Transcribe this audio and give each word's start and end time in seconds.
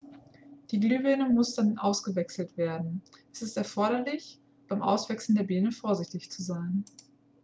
die 0.71 0.79
glühbirne 0.79 1.29
muss 1.29 1.53
dann 1.53 1.77
ausgewechselt 1.77 2.57
werden 2.57 3.03
es 3.31 3.43
ist 3.43 3.55
erforderlich 3.55 4.39
beim 4.67 4.81
auswechseln 4.81 5.35
der 5.35 5.43
birne 5.43 5.71
vorsichtig 5.71 6.31
zu 6.31 6.41
sein 6.41 6.83